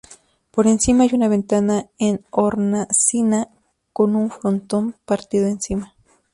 Por 0.49 0.65
encima 0.65 1.03
hay 1.03 1.11
una 1.13 1.27
ventana 1.27 1.85
en 1.99 2.25
hornacina, 2.31 3.49
con 3.93 4.15
un 4.15 4.31
frontón 4.31 4.95
partido 5.05 5.45
encima. 5.45 5.93